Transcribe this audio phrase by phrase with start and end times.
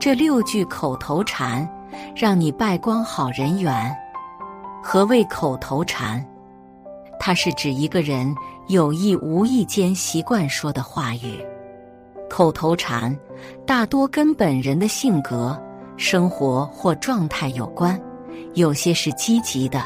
[0.00, 1.68] 这六句口头禅，
[2.16, 3.94] 让你败光好人缘。
[4.82, 6.26] 何谓口头禅？
[7.18, 8.34] 它是指一个人
[8.68, 11.44] 有意无意间习惯说的话语。
[12.30, 13.14] 口头禅
[13.66, 15.60] 大多跟本人的性格、
[15.98, 18.00] 生活或状态有关，
[18.54, 19.82] 有些是积极的，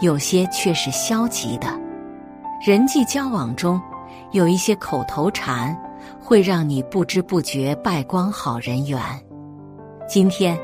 [0.00, 1.68] 有些却是消极的。
[2.62, 3.80] 人际交往中，
[4.32, 5.74] 有一些口头禅
[6.20, 9.00] 会让你不知不觉败光好人缘。
[10.06, 10.58] 今天，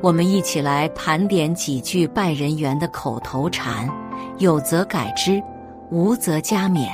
[0.00, 3.88] 我们一起来盘点几句拜人缘的口头禅，
[4.38, 5.42] 有则改之，
[5.90, 6.88] 无则加勉。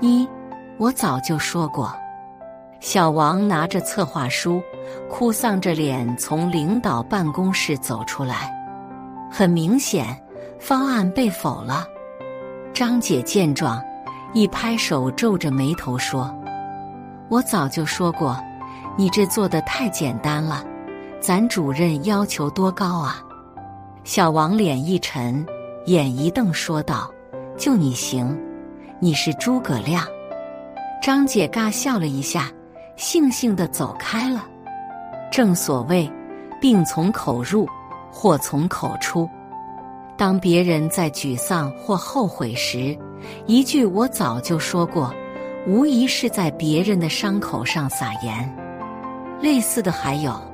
[0.00, 0.26] 一，
[0.78, 1.92] 我早就说过。
[2.78, 4.62] 小王拿着策划书，
[5.10, 8.56] 哭丧着脸从领导办公室走出来。
[9.30, 10.16] 很明显，
[10.60, 11.84] 方案被否了。
[12.72, 13.82] 张姐见状，
[14.32, 16.32] 一拍手，皱着眉头说
[17.28, 18.40] ：“我早就说过，
[18.96, 20.64] 你这做的太简单了。”
[21.20, 23.22] 咱主任要求多高啊？
[24.04, 25.44] 小王脸一沉，
[25.84, 27.12] 眼一瞪，说道
[27.58, 28.36] ：“就你行，
[28.98, 30.02] 你是诸葛亮。”
[31.02, 32.50] 张姐尬笑了一下，
[32.96, 34.46] 悻悻的走开了。
[35.30, 36.10] 正所谓，
[36.58, 37.68] 病从口入，
[38.10, 39.28] 祸从口出。
[40.16, 42.98] 当别人在沮丧或后悔时，
[43.46, 45.14] 一句“我早就说过”，
[45.68, 48.56] 无疑是在别人的伤口上撒盐。
[49.42, 50.49] 类似的还有。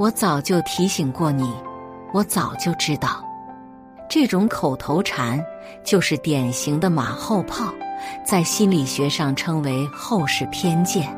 [0.00, 1.52] 我早就提醒过你，
[2.14, 3.22] 我早就知道，
[4.08, 5.38] 这种口头禅
[5.84, 7.70] 就是典型的马后炮，
[8.24, 11.14] 在心理学上称为后世偏见。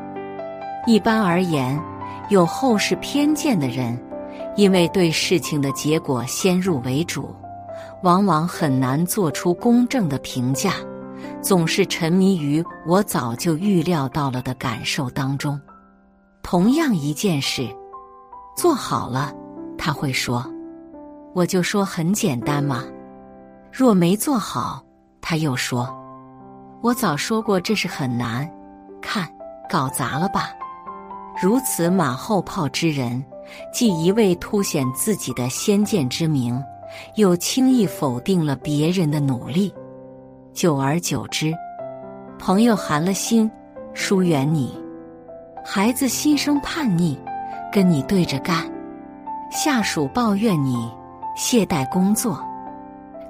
[0.85, 1.81] 一般而言，
[2.27, 3.97] 有后世偏见的人，
[4.57, 7.33] 因为对事情的结果先入为主，
[8.03, 10.73] 往往很难做出公正的评价，
[11.41, 15.57] 总是沉迷于“我早就预料到了”的感受当中。
[16.41, 17.65] 同样一件事。
[18.55, 19.33] 做好了，
[19.77, 20.45] 他会说
[21.33, 22.83] ：“我就说很简单嘛。”
[23.71, 24.83] 若没做好，
[25.19, 25.89] 他又说
[26.81, 28.49] ：“我早说过这是很难，
[29.01, 29.27] 看
[29.69, 30.51] 搞砸了吧。”
[31.41, 33.23] 如此马后炮之人，
[33.73, 36.63] 既一味凸显自己的先见之明，
[37.15, 39.73] 又轻易否定了别人的努力。
[40.53, 41.51] 久而久之，
[42.37, 43.49] 朋友寒了心，
[43.95, 44.69] 疏远你；
[45.65, 47.17] 孩子心生叛逆。
[47.73, 48.71] 跟你对着干，
[49.49, 50.91] 下属抱怨你
[51.35, 52.39] 懈怠工作，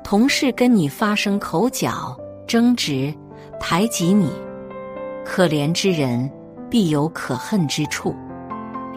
[0.04, 2.14] 同事跟你发生口角
[2.46, 3.14] 争执，
[3.58, 4.30] 排挤你。
[5.24, 6.30] 可怜之人
[6.70, 8.14] 必有可恨之处。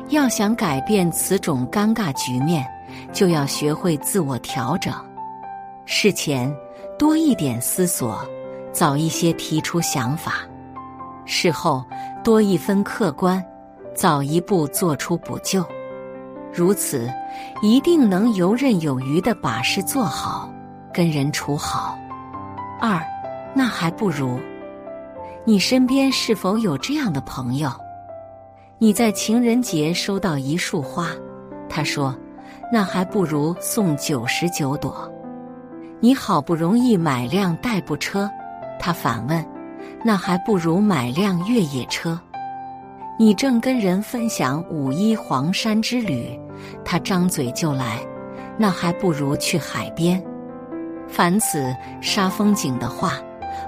[0.09, 2.67] 要想改变此种尴尬局面，
[3.13, 4.93] 就要学会自我调整。
[5.85, 6.53] 事前
[6.99, 8.19] 多一点思索，
[8.73, 10.33] 早一些提出想法；
[11.25, 11.85] 事后
[12.25, 13.41] 多一分客观。
[13.97, 15.65] 早一步做出补救，
[16.53, 17.11] 如此
[17.63, 20.53] 一定能游刃有余的把事做好，
[20.93, 21.99] 跟人处好。
[22.79, 23.01] 二，
[23.55, 24.39] 那还不如，
[25.47, 27.71] 你身边是否有这样的朋友？
[28.77, 31.09] 你在情人节收到一束花，
[31.67, 32.15] 他说
[32.71, 35.11] ：“那还不如送九十九朵。”
[36.01, 38.31] 你好不容易买辆代步车，
[38.79, 39.43] 他反问
[40.05, 42.21] ：“那还不如买辆越野车。”
[43.19, 46.39] 你正跟人分享五一黄山之旅，
[46.85, 47.99] 他张嘴就来，
[48.59, 50.23] 那还不如去海边。
[51.09, 53.15] 凡此杀风景的话，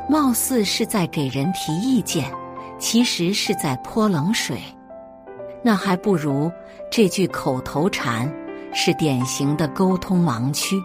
[0.06, 2.30] 貌似是在给人提意见，
[2.78, 4.60] 其实是在泼冷水。
[5.62, 6.52] 那还不如
[6.90, 8.30] 这句口头禅，
[8.74, 10.76] 是典型的沟通盲区，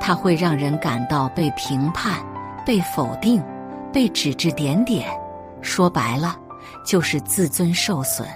[0.00, 2.24] 它会让人感到被评判、
[2.64, 3.42] 被否定、
[3.92, 5.08] 被指指点点。
[5.60, 6.36] 说白了。
[6.84, 8.28] 就是自尊受损，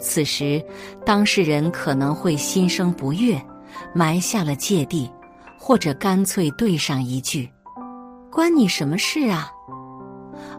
[0.00, 0.64] 此时
[1.04, 3.40] 当事人可能会心生不悦，
[3.94, 5.10] 埋下了芥蒂，
[5.58, 7.48] 或者干脆对上一句
[8.32, 9.50] ：“关你什么事啊？”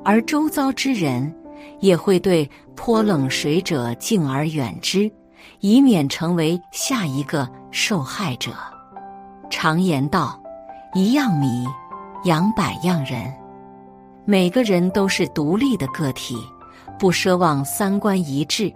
[0.05, 1.33] 而周遭之人
[1.79, 5.11] 也会对泼冷水者敬而远之，
[5.59, 8.51] 以免成为下一个受害者。
[9.49, 10.41] 常言道
[10.93, 11.65] ：“一样米
[12.25, 13.33] 养百样人。”
[14.23, 16.37] 每个人都是独立的个体。
[17.01, 18.71] 不奢望三观一致，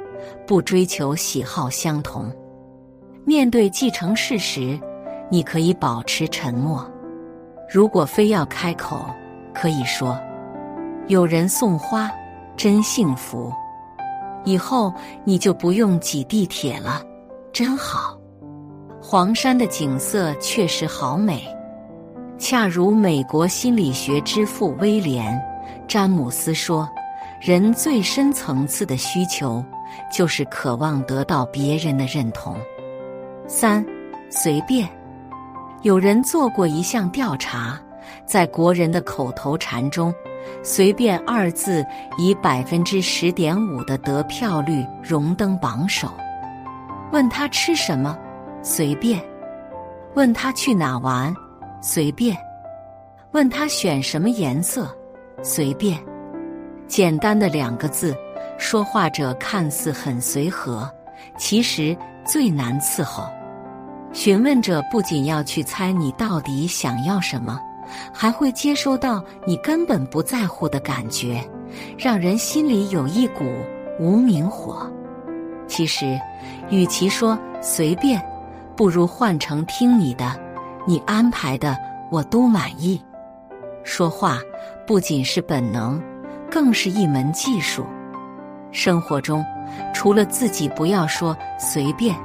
[0.48, 2.26] 不追求喜好相同。
[3.24, 4.80] 面对既成事实，
[5.30, 6.84] 你可以保持沉默；
[7.72, 9.06] 如果非要开口，
[9.54, 10.20] 可以说
[11.06, 12.10] ：“有人送花，
[12.58, 13.54] 真幸福。”
[14.44, 14.92] 以后
[15.24, 17.04] 你就不用挤地铁了，
[17.54, 18.18] 真好。
[19.00, 21.44] 黄山的景色确实好美，
[22.40, 25.32] 恰如美国心理学之父威廉·
[25.88, 26.90] 詹姆斯说。
[27.46, 29.64] 人最深层次的需求，
[30.12, 32.58] 就是渴望得到别人的认同。
[33.46, 33.86] 三，
[34.32, 34.90] 随便。
[35.84, 37.80] 有人做过一项调查，
[38.26, 40.12] 在国人的口头禅中
[40.66, 41.86] ，“随便”二字
[42.18, 46.10] 以百分之十点五的得票率荣登榜首。
[47.12, 48.18] 问他吃什么，
[48.64, 49.20] 随便；
[50.16, 51.32] 问他去哪玩，
[51.80, 52.36] 随便；
[53.34, 54.90] 问他选什么颜色，
[55.44, 55.96] 随便。
[56.88, 58.16] 简单的两个字，
[58.58, 60.90] 说话者看似很随和，
[61.38, 61.96] 其实
[62.26, 63.28] 最难伺候。
[64.14, 67.60] 询问者不仅要去猜你到底想要什么，
[68.14, 71.44] 还会接收到你根本不在乎的感觉，
[71.98, 73.44] 让人心里有一股
[74.00, 74.90] 无名火。
[75.68, 76.18] 其实，
[76.70, 78.24] 与其说随便，
[78.76, 80.40] 不如换成听你的，
[80.88, 81.78] 你安排的
[82.10, 83.02] 我都满意。
[83.84, 84.40] 说话
[84.88, 86.02] 不仅是本能，
[86.56, 87.86] 更是一门技术。
[88.72, 89.44] 生活中，
[89.94, 92.16] 除了自己不要说随便。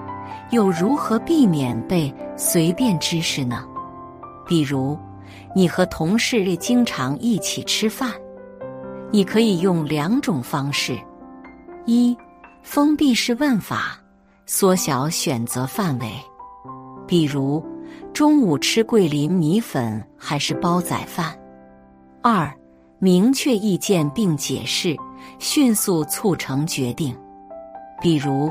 [0.50, 3.64] 又如何避免被随便指使呢？
[4.46, 4.96] 比如，
[5.54, 8.12] 你和同事经常一起吃饭，
[9.10, 10.96] 你可以用两种方式：
[11.84, 12.16] 一、
[12.62, 14.00] 封闭式问法，
[14.46, 16.12] 缩小选择范围，
[17.06, 17.64] 比如
[18.12, 21.32] 中午吃桂林米粉还是煲仔饭；
[22.22, 22.52] 二、
[23.00, 24.96] 明确意见并解释，
[25.38, 27.16] 迅速促成决定，
[28.00, 28.48] 比如。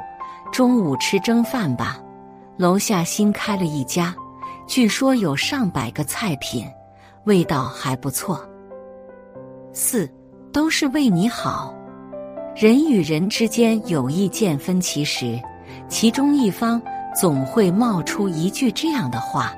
[0.52, 2.00] 中午吃蒸饭吧，
[2.58, 4.16] 楼下新开了一家，
[4.66, 6.66] 据说有上百个菜品，
[7.26, 8.44] 味道还不错。
[9.72, 10.12] 四
[10.52, 11.72] 都是为你好。
[12.56, 15.40] 人与人之间有意见分歧时，
[15.88, 16.82] 其中一方
[17.16, 19.54] 总会冒出一句这样的话：“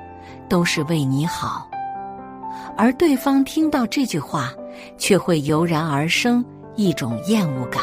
[0.46, 1.66] 都是为你好。”
[2.76, 4.52] 而对方听到这句话，
[4.96, 6.44] 却会油然而生
[6.76, 7.82] 一种厌恶感。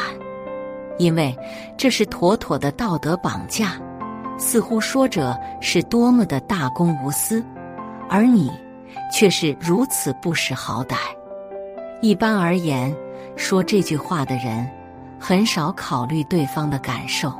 [0.98, 1.34] 因为
[1.76, 3.80] 这是妥妥的道德绑架，
[4.38, 7.42] 似乎说者是多么的大公无私，
[8.08, 8.50] 而你
[9.10, 10.96] 却是如此不识好歹。
[12.02, 12.94] 一般而言，
[13.36, 14.68] 说这句话的人
[15.18, 17.32] 很少考虑对方的感受，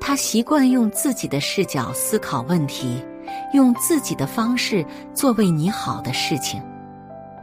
[0.00, 3.04] 他习惯用自己的视角思考问题，
[3.52, 6.62] 用自己的方式做为你好的事情。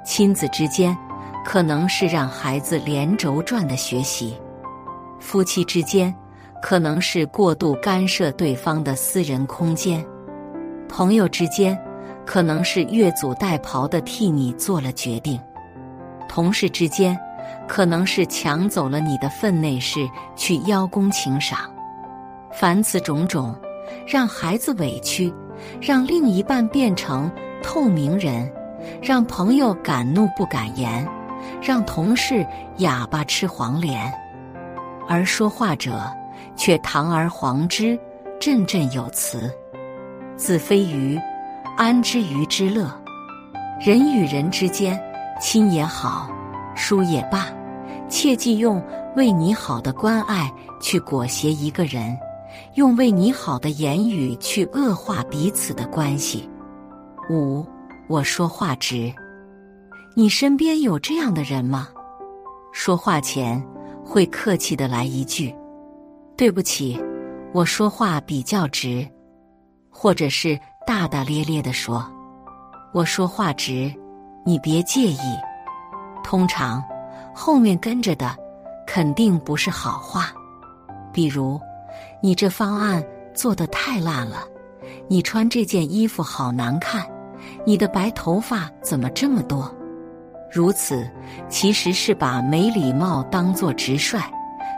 [0.04, 0.98] 亲子之间，
[1.51, 4.38] 可能是让孩子连轴转的学习。
[5.19, 6.16] 夫妻之间，
[6.62, 10.00] 可能是过度干涉对方的私人空间；
[10.88, 11.75] 朋友之间，
[12.24, 15.40] 可能是越俎代庖的替你做了决定；
[16.28, 17.19] 同事之间，
[17.68, 21.62] 可能是抢走了你的分内事去邀功请赏。
[22.54, 23.56] 凡此种种，
[24.06, 25.34] 让孩子委屈，
[25.81, 27.28] 让另一半变成
[27.63, 28.48] 透明人，
[29.02, 31.04] 让朋友敢怒不敢言，
[31.62, 32.45] 让同事
[32.77, 34.12] 哑巴吃黄连。
[35.07, 36.01] 而说话者
[36.56, 38.00] 却堂而皇之、
[38.39, 39.51] 振振有词。
[40.36, 41.19] 子非鱼，
[41.75, 42.89] 安知鱼之乐？
[43.80, 45.01] 人与人之间，
[45.41, 46.30] 亲也好，
[46.75, 47.47] 疏也罢，
[48.07, 48.81] 切忌用
[49.15, 50.51] 为你好的关爱
[50.81, 52.18] 去裹挟一个人，
[52.75, 56.50] 用为你好的言语去恶化彼此的关系。
[57.30, 57.65] 五，
[58.07, 59.13] 我说话直。
[60.15, 61.88] 你身边有这样的人吗？
[62.71, 63.61] 说话前。
[64.01, 65.56] 会客气的来一句
[66.35, 67.00] ：“对不起，
[67.53, 69.07] 我说话比较直。”
[69.87, 72.04] 或者是大大咧咧的说
[72.92, 73.94] ：“我说话直，
[74.44, 75.19] 你别介意。”
[76.25, 76.83] 通常
[77.35, 78.35] 后面跟着的
[78.87, 80.33] 肯定不是好话，
[81.13, 81.61] 比如
[82.19, 84.44] ：“你这方案做的太烂了，
[85.07, 87.07] 你穿这件衣服好难看，
[87.63, 89.71] 你的白头发怎么这么多？”
[90.51, 91.07] 如此，
[91.47, 94.19] 其实是把没礼貌当作直率，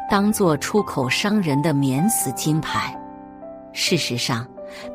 [0.10, 2.94] 当作出口伤人的免死金牌。
[3.72, 4.46] 事实上，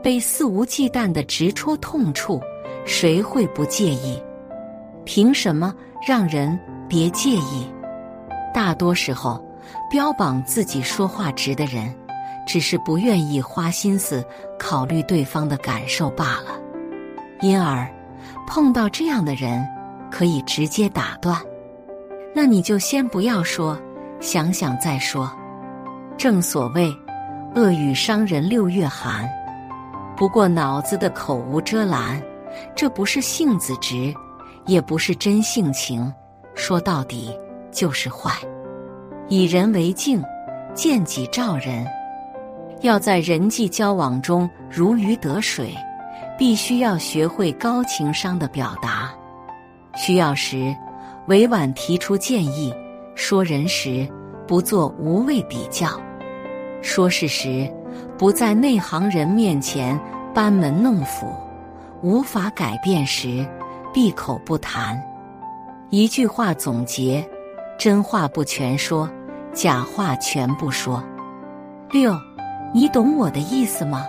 [0.02, 2.40] 被肆无忌惮的直戳痛处，
[2.84, 4.22] 谁会不介意？
[5.04, 5.74] 凭什么
[6.06, 7.66] 让人别介意？
[8.52, 9.42] 大多时候，
[9.90, 11.94] 标榜自己说话直的人，
[12.46, 14.22] 只是不愿意花心思
[14.58, 16.60] 考虑对方的感受罢了。
[17.40, 17.90] 因而，
[18.46, 19.66] 碰到这样的人。
[20.16, 21.38] 可以直接打断，
[22.34, 23.78] 那你就先不要说，
[24.18, 25.30] 想想再说。
[26.16, 26.90] 正所谓
[27.54, 29.28] “恶语伤人六月寒”，
[30.16, 32.18] 不过脑子的口无遮拦，
[32.74, 34.14] 这不是性子直，
[34.64, 36.10] 也不是真性情，
[36.54, 37.30] 说到底
[37.70, 38.32] 就是坏。
[39.28, 40.24] 以人为镜，
[40.72, 41.86] 见己照人。
[42.80, 45.74] 要在人际交往中如鱼得水，
[46.38, 49.12] 必须要学会高情商的表达。
[49.96, 50.76] 需要时，
[51.26, 52.72] 委婉提出建议；
[53.14, 54.06] 说人时，
[54.46, 55.88] 不做无谓比较；
[56.82, 57.68] 说事时，
[58.18, 59.98] 不在内行人面前
[60.34, 61.26] 班门弄斧；
[62.02, 63.44] 无法改变时，
[63.92, 65.02] 闭口不谈。
[65.88, 67.26] 一句话总结：
[67.78, 69.08] 真话不全说，
[69.52, 71.02] 假话全不说。
[71.90, 72.14] 六，
[72.74, 74.04] 你懂我的意思吗？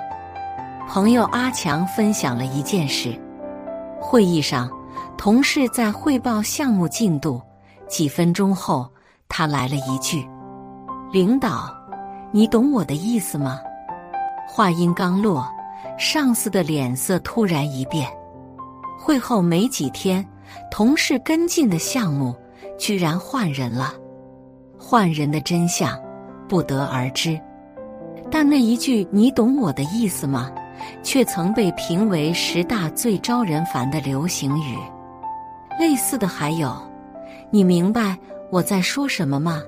[0.90, 3.14] 朋友阿强分享了一件事：
[4.00, 4.70] 会议上，
[5.18, 7.42] 同事在汇报项目进度，
[7.88, 8.88] 几分钟后，
[9.28, 10.26] 他来了一句
[11.12, 11.76] ：“领导，
[12.32, 13.60] 你懂我的意思吗？”
[14.48, 15.46] 话音刚落，
[15.98, 18.08] 上司的脸色突然一变。
[18.98, 20.26] 会后没几天。
[20.72, 22.34] 同事跟进的项目
[22.80, 23.94] 居然换人了，
[24.80, 26.00] 换人的真相
[26.48, 27.38] 不得而知。
[28.32, 30.50] 但那一句“你懂我的意思吗”，
[31.04, 34.78] 却曾被评为十大最招人烦的流行语。
[35.80, 36.76] 类似的还有
[37.52, 38.18] ：“你明白
[38.50, 39.62] 我在说什么吗？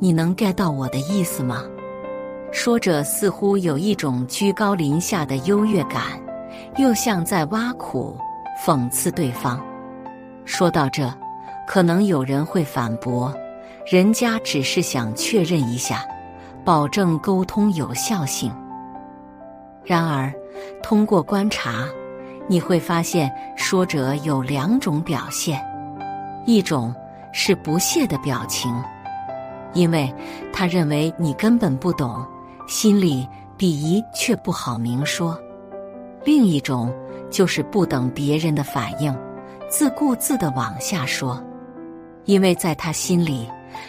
[0.00, 1.62] 你能 get 到我的意思吗？”
[2.50, 6.02] 说着似乎有一种居高临下的优越感，
[6.76, 8.16] 又像在挖苦、
[8.64, 9.60] 讽刺对方。
[10.44, 11.12] 说到这，
[11.66, 13.34] 可能有人会反驳
[13.90, 16.04] ：“人家只是想确认一下，
[16.64, 18.52] 保证沟通有效性。”
[19.84, 20.32] 然而，
[20.82, 21.88] 通过观察，
[22.46, 25.58] 你会发现说者有两种表现：
[26.46, 26.94] 一种
[27.32, 28.70] 是不屑的表情，
[29.72, 30.12] 因为
[30.52, 32.24] 他认为你根本不懂，
[32.68, 33.26] 心里
[33.58, 35.34] 鄙夷却不好明说；
[36.22, 36.92] 另一种
[37.30, 39.16] 就是不等别人的反应。
[39.70, 41.42] 自顾自的往下说，
[42.26, 43.48] 因为在他心里，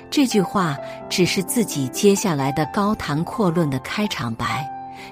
[0.09, 0.77] 这句话
[1.09, 4.65] 只是自己接下来的高谈阔论的开场白，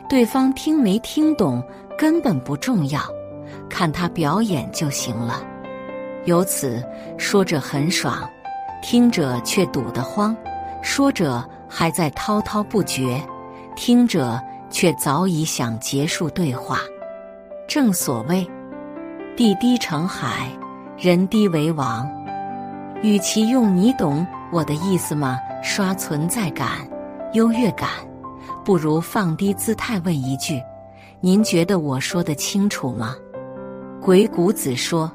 [0.09, 1.61] 对方听没听懂
[1.97, 3.01] 根本不重要，
[3.73, 5.43] 看他表演就行了。
[6.25, 6.79] 由此，
[7.17, 8.29] 说着很爽，
[8.83, 10.31] 听者却堵得慌；
[10.83, 13.19] 说着还在滔滔不绝，
[13.75, 14.39] 听者
[14.69, 16.81] 却早已想结束对话。
[17.67, 18.47] 正所谓，
[19.35, 20.47] 地低成海。
[20.95, 22.07] 人低为王，
[23.01, 26.87] 与其用“你懂我的意思吗”刷存在感、
[27.33, 27.89] 优越感，
[28.63, 30.61] 不如放低姿态问一句
[31.19, 33.15] ：“您觉得我说的清楚吗？”
[34.03, 35.09] 鬼谷子说：“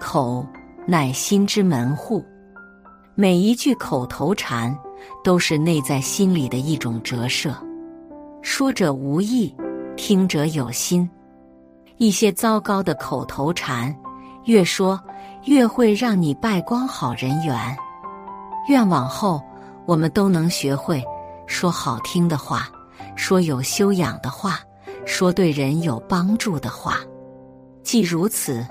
[0.00, 0.46] 口
[0.86, 2.24] 乃心之门户。”
[3.14, 4.74] 每一句口头禅
[5.22, 7.54] 都是内在心理的一种折射，
[8.40, 9.54] 说者无意，
[9.94, 11.06] 听者有心。
[11.98, 13.94] 一些糟糕的口头禅，
[14.46, 14.98] 越说。
[15.46, 17.56] 越会让你败光好人缘。
[18.68, 19.40] 愿往后
[19.86, 21.02] 我们都能学会
[21.46, 22.68] 说好听的话，
[23.16, 24.60] 说有修养的话，
[25.06, 26.98] 说对人有帮助的话。
[27.82, 28.64] 既如此，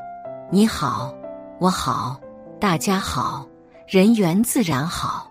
[0.51, 1.13] 你好，
[1.59, 2.19] 我好，
[2.59, 3.45] 大家好，
[3.87, 5.28] 人缘自然好。